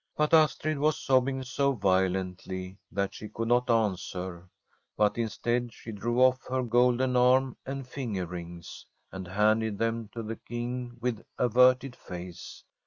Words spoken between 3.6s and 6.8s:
answer, but instead she drew off her